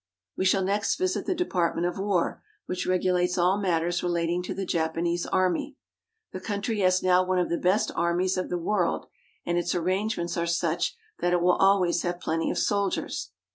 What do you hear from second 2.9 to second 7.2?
ulates all matters relating to the Japanese army. The country has